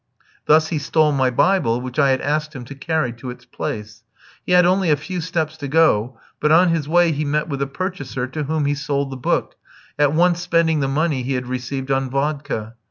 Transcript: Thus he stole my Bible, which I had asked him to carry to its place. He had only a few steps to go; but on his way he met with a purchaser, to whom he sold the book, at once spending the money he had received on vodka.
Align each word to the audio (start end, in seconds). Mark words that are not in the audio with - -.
Thus 0.47 0.69
he 0.69 0.79
stole 0.79 1.11
my 1.11 1.29
Bible, 1.29 1.79
which 1.79 1.99
I 1.99 2.09
had 2.09 2.21
asked 2.21 2.55
him 2.55 2.65
to 2.65 2.73
carry 2.73 3.13
to 3.13 3.29
its 3.29 3.45
place. 3.45 4.01
He 4.43 4.51
had 4.51 4.65
only 4.65 4.89
a 4.89 4.95
few 4.97 5.21
steps 5.21 5.57
to 5.57 5.67
go; 5.67 6.19
but 6.39 6.51
on 6.51 6.69
his 6.69 6.89
way 6.89 7.11
he 7.11 7.23
met 7.23 7.47
with 7.47 7.61
a 7.61 7.67
purchaser, 7.67 8.25
to 8.25 8.43
whom 8.45 8.65
he 8.65 8.73
sold 8.73 9.11
the 9.11 9.15
book, 9.17 9.57
at 9.99 10.11
once 10.13 10.39
spending 10.41 10.79
the 10.79 10.87
money 10.87 11.21
he 11.21 11.33
had 11.33 11.45
received 11.45 11.91
on 11.91 12.09
vodka. 12.09 12.73